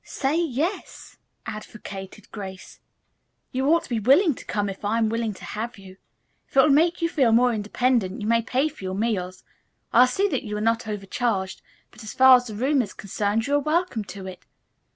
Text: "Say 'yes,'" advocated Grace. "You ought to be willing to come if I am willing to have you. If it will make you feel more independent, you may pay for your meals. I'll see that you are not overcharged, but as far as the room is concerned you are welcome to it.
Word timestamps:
"Say 0.03 0.35
'yes,'" 0.43 1.17
advocated 1.45 2.31
Grace. 2.31 2.79
"You 3.51 3.67
ought 3.71 3.83
to 3.83 3.89
be 3.89 3.99
willing 3.99 4.33
to 4.33 4.45
come 4.45 4.67
if 4.67 4.83
I 4.83 4.97
am 4.97 5.09
willing 5.09 5.35
to 5.35 5.45
have 5.45 5.77
you. 5.77 5.97
If 6.47 6.57
it 6.57 6.59
will 6.59 6.69
make 6.71 7.03
you 7.03 7.07
feel 7.07 7.31
more 7.31 7.53
independent, 7.53 8.19
you 8.19 8.25
may 8.25 8.41
pay 8.41 8.67
for 8.67 8.83
your 8.83 8.95
meals. 8.95 9.43
I'll 9.93 10.07
see 10.07 10.27
that 10.29 10.41
you 10.41 10.57
are 10.57 10.59
not 10.59 10.87
overcharged, 10.87 11.61
but 11.91 12.01
as 12.03 12.15
far 12.15 12.35
as 12.37 12.47
the 12.47 12.55
room 12.55 12.81
is 12.81 12.95
concerned 12.95 13.45
you 13.45 13.53
are 13.53 13.59
welcome 13.59 14.03
to 14.05 14.25
it. 14.25 14.43